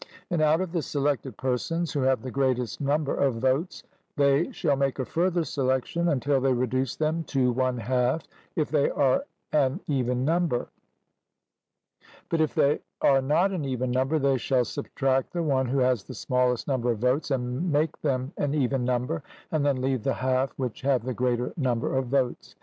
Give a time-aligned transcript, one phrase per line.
[0.31, 3.83] And out of the selected persons who have the greatest number of votes,
[4.17, 8.23] they shall make a further selection until they reduce them to one half,
[8.55, 10.69] if they are an even number;
[12.29, 16.03] but if they are not an even number, they shall subtract the one who has
[16.03, 19.21] the smallest number of votes, and make them an even number,
[19.51, 22.55] and then leave the half which have the greater number of votes.